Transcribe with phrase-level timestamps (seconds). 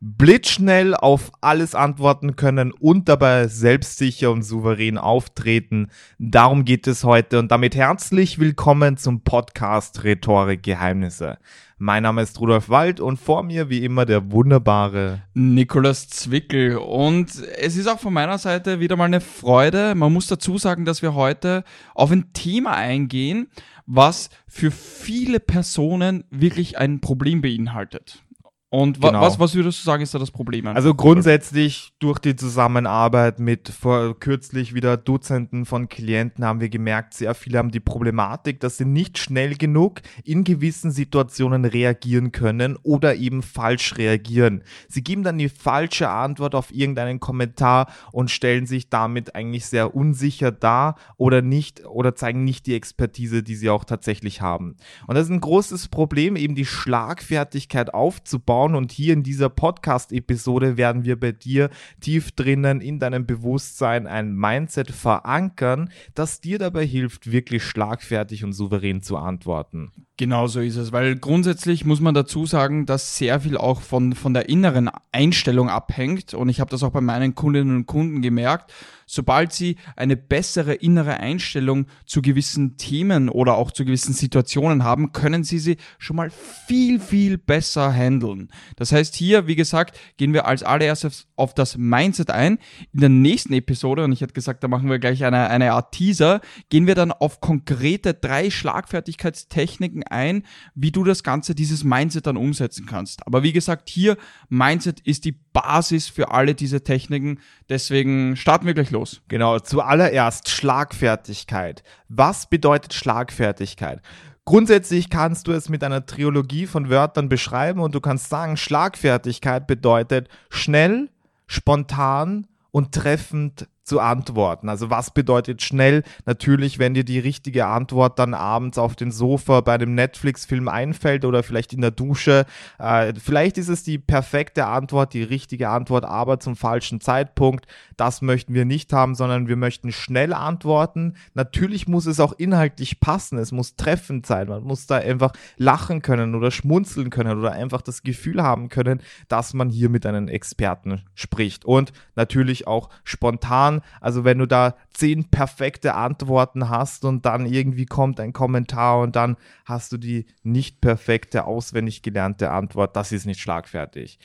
[0.00, 5.88] blitzschnell auf alles antworten können und dabei selbstsicher und souverän auftreten.
[6.18, 11.38] Darum geht es heute und damit herzlich willkommen zum Podcast Rhetorik Geheimnisse.
[11.78, 16.76] Mein Name ist Rudolf Wald und vor mir wie immer der wunderbare Nikolas Zwickel.
[16.76, 19.94] Und es ist auch von meiner Seite wieder mal eine Freude.
[19.94, 23.48] Man muss dazu sagen, dass wir heute auf ein Thema eingehen,
[23.86, 28.22] was für viele Personen wirklich ein Problem beinhaltet.
[28.68, 29.20] Und wa Genau.
[29.20, 30.66] was, was würdest du sagen, ist da das Problem?
[30.66, 37.14] Also grundsätzlich durch die Zusammenarbeit mit vor kürzlich wieder Dutzenden von Klienten haben wir gemerkt,
[37.14, 42.76] sehr viele haben die Problematik, dass sie nicht schnell genug in gewissen Situationen reagieren können
[42.82, 44.64] oder eben falsch reagieren.
[44.88, 49.94] Sie geben dann die falsche Antwort auf irgendeinen Kommentar und stellen sich damit eigentlich sehr
[49.94, 54.76] unsicher dar oder nicht oder zeigen nicht die Expertise, die sie auch tatsächlich haben.
[55.06, 58.56] Und das ist ein großes Problem, eben die Schlagfertigkeit aufzubauen.
[58.74, 61.70] Und hier in dieser Podcast-Episode werden wir bei dir
[62.00, 68.52] tief drinnen in deinem Bewusstsein ein Mindset verankern, das dir dabei hilft, wirklich schlagfertig und
[68.52, 69.92] souverän zu antworten.
[70.18, 74.14] Genau so ist es, weil grundsätzlich muss man dazu sagen, dass sehr viel auch von,
[74.14, 78.22] von der inneren Einstellung abhängt und ich habe das auch bei meinen Kundinnen und Kunden
[78.22, 78.72] gemerkt,
[79.06, 85.12] sobald sie eine bessere innere Einstellung zu gewissen Themen oder auch zu gewissen Situationen haben,
[85.12, 88.50] können sie sie schon mal viel, viel besser handeln.
[88.76, 92.58] Das heißt, hier, wie gesagt, gehen wir als allererstes auf das Mindset ein.
[92.92, 95.92] In der nächsten Episode, und ich hätte gesagt, da machen wir gleich eine, eine Art
[95.92, 100.42] Teaser, gehen wir dann auf konkrete drei Schlagfertigkeitstechniken ein,
[100.74, 103.26] wie du das Ganze, dieses Mindset dann umsetzen kannst.
[103.26, 104.16] Aber wie gesagt, hier,
[104.48, 107.40] Mindset ist die Basis für alle diese Techniken.
[107.68, 109.22] Deswegen starten wir gleich los.
[109.28, 111.82] Genau, zuallererst Schlagfertigkeit.
[112.08, 114.00] Was bedeutet Schlagfertigkeit?
[114.44, 119.66] Grundsätzlich kannst du es mit einer Trilogie von Wörtern beschreiben und du kannst sagen, Schlagfertigkeit
[119.66, 121.10] bedeutet schnell,
[121.48, 124.68] spontan und treffend zu antworten.
[124.68, 126.02] Also was bedeutet schnell?
[126.26, 131.24] Natürlich, wenn dir die richtige Antwort dann abends auf den Sofa bei einem Netflix-Film einfällt
[131.24, 132.46] oder vielleicht in der Dusche.
[132.80, 137.66] Äh, vielleicht ist es die perfekte Antwort, die richtige Antwort, aber zum falschen Zeitpunkt.
[137.96, 141.14] Das möchten wir nicht haben, sondern wir möchten schnell antworten.
[141.34, 143.38] Natürlich muss es auch inhaltlich passen.
[143.38, 144.48] Es muss treffend sein.
[144.48, 149.00] Man muss da einfach lachen können oder schmunzeln können oder einfach das Gefühl haben können,
[149.28, 151.64] dass man hier mit einem Experten spricht.
[151.64, 157.86] Und natürlich auch spontan also wenn du da zehn perfekte Antworten hast und dann irgendwie
[157.86, 163.26] kommt ein Kommentar und dann hast du die nicht perfekte, auswendig gelernte Antwort, das ist
[163.26, 164.18] nicht schlagfertig.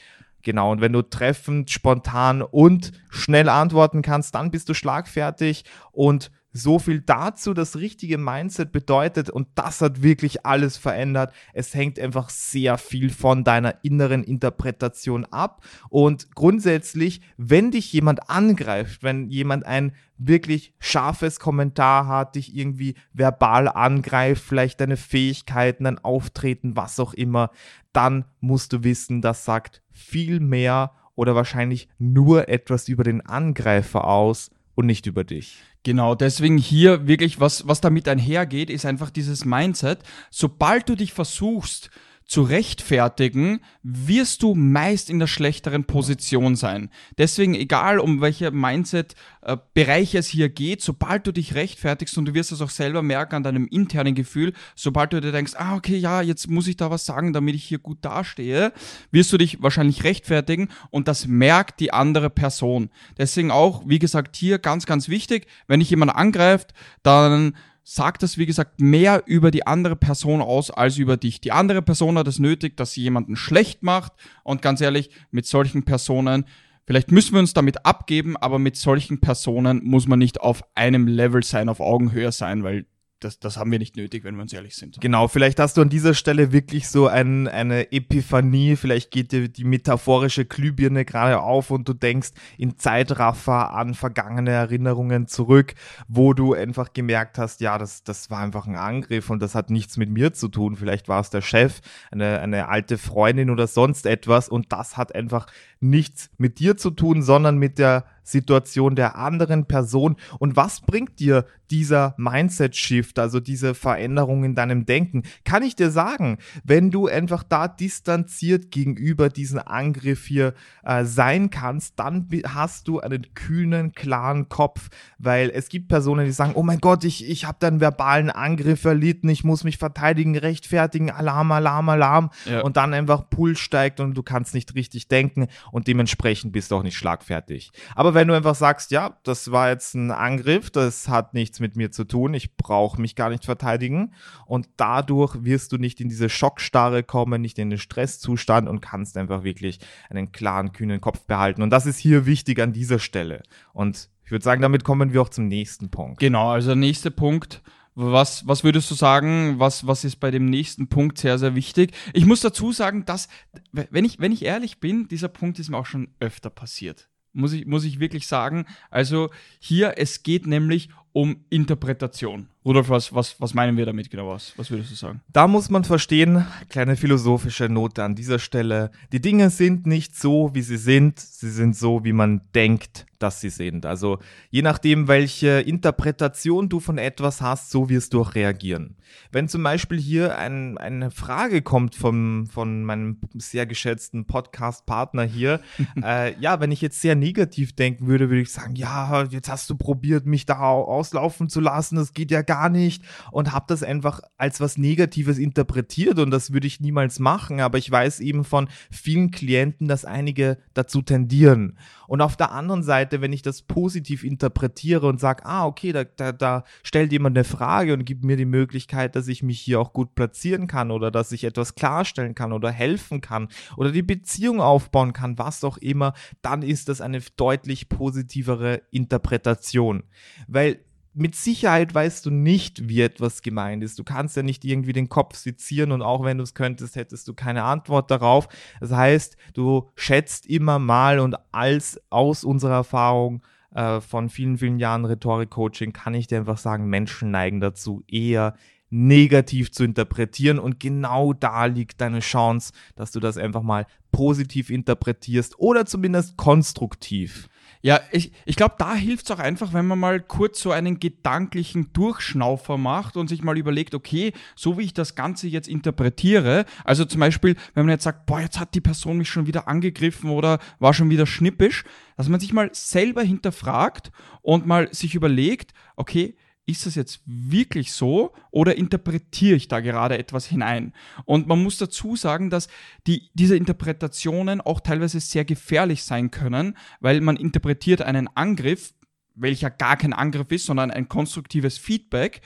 [0.43, 6.31] Genau, und wenn du treffend, spontan und schnell antworten kannst, dann bist du schlagfertig und
[6.53, 11.33] so viel dazu, das richtige Mindset bedeutet, und das hat wirklich alles verändert.
[11.53, 15.63] Es hängt einfach sehr viel von deiner inneren Interpretation ab.
[15.89, 22.95] Und grundsätzlich, wenn dich jemand angreift, wenn jemand ein wirklich scharfes Kommentar hat, dich irgendwie
[23.13, 27.51] verbal angreift, vielleicht deine Fähigkeiten, dein Auftreten, was auch immer,
[27.93, 34.05] dann musst du wissen, das sagt viel mehr oder wahrscheinlich nur etwas über den Angreifer
[34.05, 35.57] aus und nicht über dich.
[35.83, 39.99] Genau, deswegen hier wirklich, was, was damit einhergeht, ist einfach dieses Mindset.
[40.29, 41.89] Sobald du dich versuchst
[42.31, 46.89] zu rechtfertigen, wirst du meist in der schlechteren Position sein.
[47.17, 52.53] Deswegen, egal um welche Mindset-Bereiche es hier geht, sobald du dich rechtfertigst und du wirst
[52.53, 56.21] es auch selber merken an deinem internen Gefühl, sobald du dir denkst, ah, okay, ja,
[56.21, 58.71] jetzt muss ich da was sagen, damit ich hier gut dastehe,
[59.11, 62.91] wirst du dich wahrscheinlich rechtfertigen und das merkt die andere Person.
[63.17, 68.37] Deswegen auch, wie gesagt, hier ganz, ganz wichtig, wenn dich jemand angreift, dann sagt das,
[68.37, 71.41] wie gesagt, mehr über die andere Person aus als über dich.
[71.41, 74.13] Die andere Person hat es nötig, dass sie jemanden schlecht macht.
[74.43, 76.45] Und ganz ehrlich, mit solchen Personen,
[76.85, 81.07] vielleicht müssen wir uns damit abgeben, aber mit solchen Personen muss man nicht auf einem
[81.07, 82.85] Level sein, auf Augenhöhe sein, weil
[83.23, 84.99] das, das haben wir nicht nötig, wenn wir uns ehrlich sind.
[84.99, 89.47] Genau, vielleicht hast du an dieser Stelle wirklich so ein, eine Epiphanie, vielleicht geht dir
[89.47, 95.75] die metaphorische Glühbirne gerade auf und du denkst in Zeitraffer an vergangene Erinnerungen zurück,
[96.07, 99.69] wo du einfach gemerkt hast, ja, das, das war einfach ein Angriff und das hat
[99.69, 100.75] nichts mit mir zu tun.
[100.75, 101.81] Vielleicht war es der Chef,
[102.11, 105.47] eine, eine alte Freundin oder sonst etwas und das hat einfach
[105.79, 111.19] nichts mit dir zu tun, sondern mit der Situation der anderen Person und was bringt
[111.19, 115.23] dir dieser Mindset-Shift, also diese Veränderung in deinem Denken?
[115.45, 120.53] Kann ich dir sagen, wenn du einfach da distanziert gegenüber diesem Angriff hier
[120.83, 126.31] äh, sein kannst, dann hast du einen kühnen, klaren Kopf, weil es gibt Personen, die
[126.31, 129.77] sagen, oh mein Gott, ich, ich habe da einen verbalen Angriff erlitten, ich muss mich
[129.77, 132.61] verteidigen, rechtfertigen, Alarm, Alarm, Alarm ja.
[132.61, 136.75] und dann einfach Puls steigt und du kannst nicht richtig denken und dementsprechend bist du
[136.75, 137.71] auch nicht schlagfertig.
[137.95, 141.75] Aber wenn du einfach sagst, ja, das war jetzt ein Angriff, das hat nichts mit
[141.75, 144.13] mir zu tun, ich brauche mich gar nicht verteidigen
[144.45, 149.17] und dadurch wirst du nicht in diese Schockstarre kommen, nicht in den Stresszustand und kannst
[149.17, 149.79] einfach wirklich
[150.09, 151.61] einen klaren, kühnen Kopf behalten.
[151.61, 153.43] Und das ist hier wichtig an dieser Stelle.
[153.73, 156.19] Und ich würde sagen, damit kommen wir auch zum nächsten Punkt.
[156.19, 157.61] Genau, also der nächste Punkt,
[157.95, 161.91] was, was würdest du sagen, was, was ist bei dem nächsten Punkt sehr, sehr wichtig?
[162.13, 163.27] Ich muss dazu sagen, dass,
[163.71, 167.10] wenn ich, wenn ich ehrlich bin, dieser Punkt ist mir auch schon öfter passiert.
[167.33, 168.65] Muss ich, muss ich wirklich sagen.
[168.89, 169.29] Also
[169.59, 172.47] hier, es geht nämlich um Interpretation.
[172.63, 174.29] Rudolf, was, was, was meinen wir damit genau?
[174.29, 175.21] Was, was würdest du sagen?
[175.33, 178.91] Da muss man verstehen, kleine philosophische Note an dieser Stelle.
[179.11, 183.41] Die Dinge sind nicht so, wie sie sind, sie sind so, wie man denkt, dass
[183.41, 183.85] sie sind.
[183.85, 184.19] Also
[184.51, 188.95] je nachdem, welche Interpretation du von etwas hast, so wirst du auch reagieren.
[189.31, 195.61] Wenn zum Beispiel hier ein, eine Frage kommt vom, von meinem sehr geschätzten Podcast-Partner hier,
[196.03, 199.69] äh, ja, wenn ich jetzt sehr negativ denken würde, würde ich sagen, ja, jetzt hast
[199.69, 200.59] du probiert, mich da
[201.01, 205.39] auslaufen zu lassen, das geht ja gar nicht und habe das einfach als was Negatives
[205.39, 210.05] interpretiert und das würde ich niemals machen, aber ich weiß eben von vielen Klienten, dass
[210.05, 211.77] einige dazu tendieren.
[212.07, 216.03] Und auf der anderen Seite, wenn ich das positiv interpretiere und sage, ah, okay, da,
[216.03, 219.79] da, da stellt jemand eine Frage und gibt mir die Möglichkeit, dass ich mich hier
[219.79, 223.47] auch gut platzieren kann oder dass ich etwas klarstellen kann oder helfen kann
[223.77, 230.03] oder die Beziehung aufbauen kann, was auch immer, dann ist das eine deutlich positivere Interpretation.
[230.47, 230.79] Weil
[231.13, 233.99] mit Sicherheit weißt du nicht, wie etwas gemeint ist.
[233.99, 237.27] Du kannst ja nicht irgendwie den Kopf sezieren und auch wenn du es könntest, hättest
[237.27, 238.47] du keine Antwort darauf.
[238.79, 243.43] Das heißt, du schätzt immer mal und als aus unserer Erfahrung
[243.73, 248.55] äh, von vielen, vielen Jahren Rhetorik-Coaching kann ich dir einfach sagen, Menschen neigen dazu, eher
[248.89, 254.69] negativ zu interpretieren und genau da liegt deine Chance, dass du das einfach mal positiv
[254.69, 257.47] interpretierst oder zumindest konstruktiv.
[257.83, 260.99] Ja, ich, ich glaube, da hilft es auch einfach, wenn man mal kurz so einen
[260.99, 266.65] gedanklichen Durchschnaufer macht und sich mal überlegt, okay, so wie ich das Ganze jetzt interpretiere,
[266.83, 269.67] also zum Beispiel, wenn man jetzt sagt, boah, jetzt hat die Person mich schon wieder
[269.67, 271.83] angegriffen oder war schon wieder schnippisch,
[272.17, 274.11] dass man sich mal selber hinterfragt
[274.43, 280.17] und mal sich überlegt, okay, ist das jetzt wirklich so oder interpretiere ich da gerade
[280.17, 280.93] etwas hinein?
[281.25, 282.67] Und man muss dazu sagen, dass
[283.07, 288.93] die, diese Interpretationen auch teilweise sehr gefährlich sein können, weil man interpretiert einen Angriff,
[289.35, 292.41] welcher gar kein Angriff ist, sondern ein konstruktives Feedback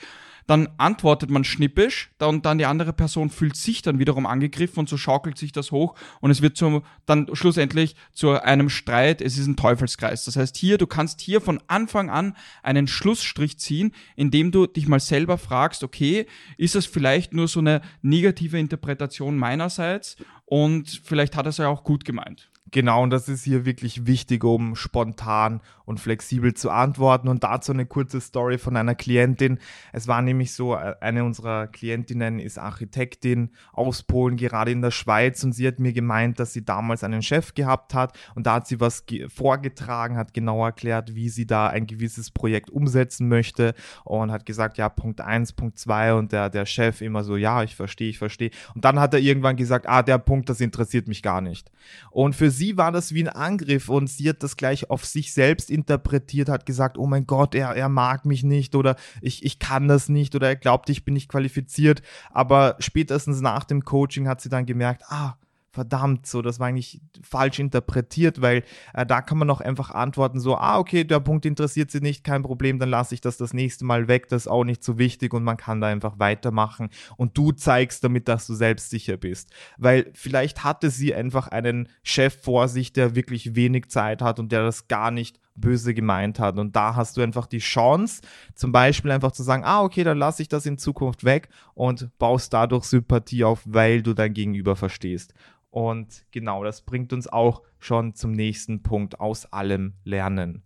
[0.46, 4.88] dann antwortet man schnippisch und dann die andere Person fühlt sich dann wiederum angegriffen und
[4.88, 9.38] so schaukelt sich das hoch und es wird zum, dann schlussendlich zu einem Streit, es
[9.38, 10.24] ist ein Teufelskreis.
[10.24, 14.86] Das heißt hier, du kannst hier von Anfang an einen Schlussstrich ziehen, indem du dich
[14.88, 16.26] mal selber fragst, okay,
[16.56, 21.68] ist das vielleicht nur so eine negative Interpretation meinerseits und vielleicht hat er es ja
[21.68, 22.50] auch gut gemeint.
[22.72, 27.28] Genau, und das ist hier wirklich wichtig, um spontan und flexibel zu antworten.
[27.28, 29.60] Und dazu eine kurze Story von einer Klientin.
[29.92, 34.90] Es war nämlich so, äh, eine unserer Klientinnen ist Architektin aus Polen, gerade in der
[34.90, 35.44] Schweiz.
[35.44, 38.18] Und sie hat mir gemeint, dass sie damals einen Chef gehabt hat.
[38.34, 42.68] Und da hat sie was vorgetragen, hat genau erklärt, wie sie da ein gewisses Projekt
[42.68, 43.74] umsetzen möchte.
[44.04, 46.14] Und hat gesagt, ja, Punkt 1, Punkt 2.
[46.14, 48.50] Und der, der Chef immer so, ja, ich verstehe, ich verstehe.
[48.74, 51.70] Und dann hat er irgendwann gesagt, ah, der Punkt, das interessiert mich gar nicht.
[52.10, 55.32] Und für sie war das wie ein Angriff und sie hat das gleich auf sich
[55.32, 59.58] selbst interpretiert, hat gesagt, oh mein Gott, er, er mag mich nicht oder ich, ich
[59.58, 62.02] kann das nicht oder er glaubt, ich bin nicht qualifiziert.
[62.30, 65.36] Aber spätestens nach dem Coaching hat sie dann gemerkt, ah,
[65.76, 68.64] verdammt, so, das war eigentlich falsch interpretiert, weil
[68.94, 72.24] äh, da kann man auch einfach antworten, so, ah, okay, der Punkt interessiert sie nicht,
[72.24, 74.96] kein Problem, dann lasse ich das das nächste Mal weg, das ist auch nicht so
[74.96, 79.50] wichtig und man kann da einfach weitermachen und du zeigst damit, dass du selbstsicher bist,
[79.76, 84.52] weil vielleicht hatte sie einfach einen Chef vor sich, der wirklich wenig Zeit hat und
[84.52, 86.58] der das gar nicht böse gemeint hat.
[86.58, 88.22] Und da hast du einfach die Chance,
[88.54, 92.10] zum Beispiel einfach zu sagen, ah, okay, dann lasse ich das in Zukunft weg und
[92.18, 95.34] baust dadurch Sympathie auf, weil du dein Gegenüber verstehst.
[95.70, 100.62] Und genau, das bringt uns auch schon zum nächsten Punkt aus allem Lernen.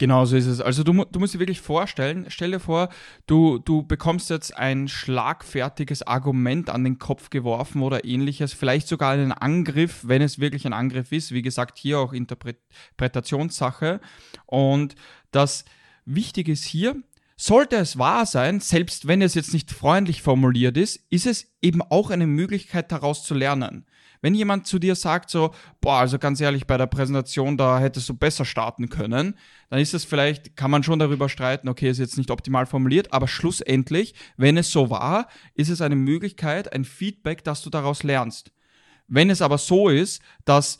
[0.00, 0.62] Genau so ist es.
[0.62, 2.88] Also du, du musst dir wirklich vorstellen, stell dir vor,
[3.26, 9.12] du, du bekommst jetzt ein schlagfertiges Argument an den Kopf geworfen oder ähnliches, vielleicht sogar
[9.12, 11.32] einen Angriff, wenn es wirklich ein Angriff ist.
[11.32, 14.00] Wie gesagt, hier auch Interpretationssache.
[14.46, 14.94] Und
[15.32, 15.66] das
[16.06, 16.96] Wichtige ist hier,
[17.36, 21.82] sollte es wahr sein, selbst wenn es jetzt nicht freundlich formuliert ist, ist es eben
[21.82, 23.84] auch eine Möglichkeit daraus zu lernen.
[24.22, 28.08] Wenn jemand zu dir sagt so, boah, also ganz ehrlich, bei der Präsentation, da hättest
[28.08, 29.36] du besser starten können,
[29.70, 33.12] dann ist es vielleicht, kann man schon darüber streiten, okay, ist jetzt nicht optimal formuliert,
[33.12, 38.02] aber schlussendlich, wenn es so war, ist es eine Möglichkeit, ein Feedback, dass du daraus
[38.02, 38.52] lernst.
[39.08, 40.78] Wenn es aber so ist, dass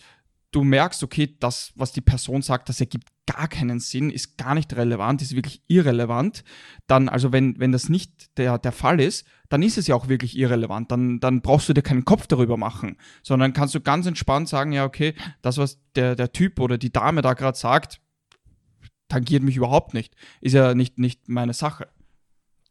[0.53, 4.55] du merkst, okay, das, was die Person sagt, das ergibt gar keinen Sinn, ist gar
[4.55, 6.43] nicht relevant, ist wirklich irrelevant,
[6.87, 10.09] dann, also wenn, wenn das nicht der, der Fall ist, dann ist es ja auch
[10.09, 10.91] wirklich irrelevant.
[10.91, 14.73] Dann, dann brauchst du dir keinen Kopf darüber machen, sondern kannst du ganz entspannt sagen,
[14.73, 18.01] ja, okay, das, was der, der Typ oder die Dame da gerade sagt,
[19.09, 20.15] tangiert mich überhaupt nicht.
[20.41, 21.89] Ist ja nicht, nicht meine Sache.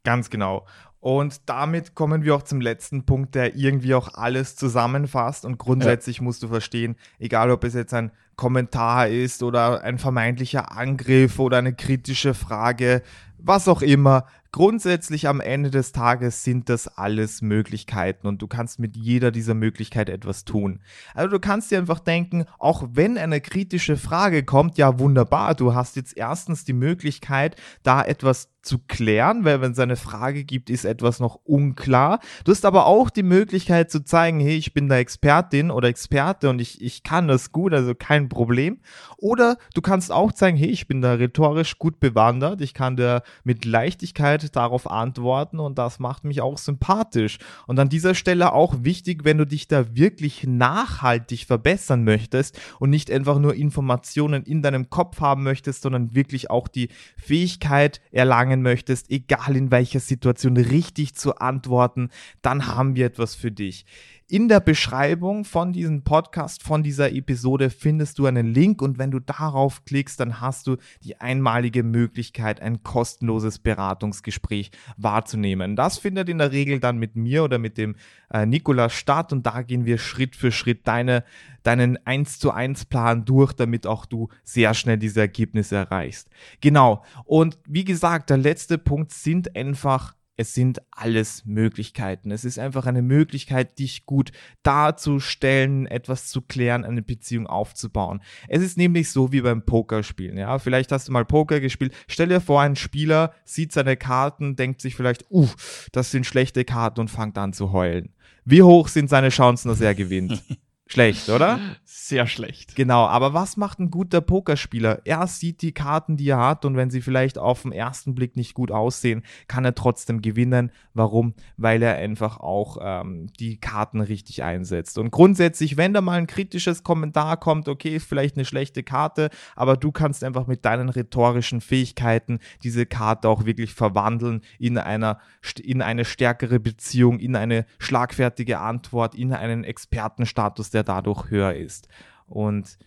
[0.03, 0.65] Ganz genau.
[0.99, 5.45] Und damit kommen wir auch zum letzten Punkt, der irgendwie auch alles zusammenfasst.
[5.45, 6.23] Und grundsätzlich ja.
[6.23, 11.57] musst du verstehen, egal ob es jetzt ein Kommentar ist oder ein vermeintlicher Angriff oder
[11.57, 13.01] eine kritische Frage,
[13.37, 18.79] was auch immer, grundsätzlich am Ende des Tages sind das alles Möglichkeiten und du kannst
[18.79, 20.79] mit jeder dieser Möglichkeit etwas tun.
[21.13, 25.73] Also du kannst dir einfach denken, auch wenn eine kritische Frage kommt, ja wunderbar, du
[25.73, 30.69] hast jetzt erstens die Möglichkeit, da etwas zu klären, weil wenn es eine Frage gibt,
[30.69, 32.19] ist etwas noch unklar.
[32.43, 36.51] Du hast aber auch die Möglichkeit zu zeigen, hey, ich bin da Expertin oder Experte
[36.51, 38.79] und ich, ich kann das gut, also kein Problem.
[39.17, 43.23] Oder du kannst auch zeigen, hey, ich bin da rhetorisch gut bewandert, ich kann da
[43.43, 47.39] mit Leichtigkeit darauf antworten und das macht mich auch sympathisch.
[47.65, 52.91] Und an dieser Stelle auch wichtig, wenn du dich da wirklich nachhaltig verbessern möchtest und
[52.91, 58.58] nicht einfach nur Informationen in deinem Kopf haben möchtest, sondern wirklich auch die Fähigkeit erlangen
[58.61, 62.09] möchtest, egal in welcher Situation richtig zu antworten,
[62.41, 63.85] dann haben wir etwas für dich.
[64.31, 69.09] In der Beschreibung von diesem Podcast, von dieser Episode findest du einen Link und wenn
[69.09, 75.75] du darauf klickst, dann hast du die einmalige Möglichkeit, ein kostenloses Beratungsgespräch wahrzunehmen.
[75.75, 77.95] Das findet in der Regel dann mit mir oder mit dem
[78.31, 81.23] äh, Nikolas statt und da gehen wir Schritt für Schritt deine,
[81.63, 86.29] deinen 1 zu 1 Plan durch, damit auch du sehr schnell diese Ergebnisse erreichst.
[86.61, 87.03] Genau.
[87.25, 92.31] Und wie gesagt, der letzte Punkt sind einfach es sind alles Möglichkeiten.
[92.31, 94.31] Es ist einfach eine Möglichkeit, dich gut
[94.63, 98.21] darzustellen, etwas zu klären, eine Beziehung aufzubauen.
[98.47, 100.37] Es ist nämlich so wie beim Pokerspielen.
[100.37, 101.93] Ja, vielleicht hast du mal Poker gespielt.
[102.07, 105.49] Stell dir vor, ein Spieler sieht seine Karten, denkt sich vielleicht, uh,
[105.91, 108.13] das sind schlechte Karten und fängt an zu heulen.
[108.45, 110.41] Wie hoch sind seine Chancen, dass er gewinnt?
[110.91, 111.59] Schlecht, oder?
[111.85, 112.75] Sehr schlecht.
[112.75, 115.01] Genau, aber was macht ein guter Pokerspieler?
[115.05, 118.35] Er sieht die Karten, die er hat und wenn sie vielleicht auf den ersten Blick
[118.35, 120.71] nicht gut aussehen, kann er trotzdem gewinnen.
[120.95, 121.35] Warum?
[121.57, 124.97] Weil er einfach auch ähm, die Karten richtig einsetzt.
[124.97, 129.29] Und grundsätzlich, wenn da mal ein kritisches Kommentar kommt, okay, ist vielleicht eine schlechte Karte,
[129.55, 135.19] aber du kannst einfach mit deinen rhetorischen Fähigkeiten diese Karte auch wirklich verwandeln in, einer,
[135.61, 141.87] in eine stärkere Beziehung, in eine schlagfertige Antwort, in einen Expertenstatus, der dadurch höher ist.
[142.25, 142.77] Und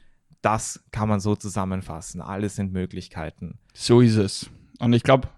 [0.40, 2.20] das kann man so zusammenfassen.
[2.20, 3.58] Alles sind Möglichkeiten.
[3.74, 4.50] So ist es.
[4.78, 5.28] Und ich glaube,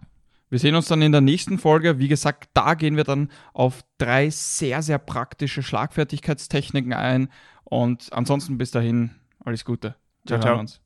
[0.50, 1.98] wir sehen uns dann in der nächsten Folge.
[1.98, 7.28] Wie gesagt, da gehen wir dann auf drei sehr, sehr praktische Schlagfertigkeitstechniken ein.
[7.64, 9.96] Und ansonsten bis dahin alles Gute.
[10.26, 10.83] Ciao, ciao.